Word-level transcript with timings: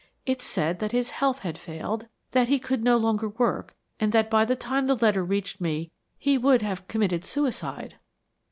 It 0.25 0.41
said 0.41 0.79
that 0.79 0.93
his 0.93 1.11
health 1.11 1.41
had 1.41 1.59
failed, 1.59 2.07
that 2.31 2.47
he 2.47 2.57
could 2.57 2.83
no 2.83 2.97
longer 2.97 3.29
work, 3.29 3.75
and 3.99 4.11
that 4.13 4.31
by 4.31 4.45
the 4.45 4.55
time 4.55 4.87
the 4.87 4.95
letter 4.95 5.23
reached 5.23 5.61
me 5.61 5.91
he 6.17 6.39
world 6.39 6.63
have 6.63 6.87
committed 6.87 7.23
suicide." 7.23 7.97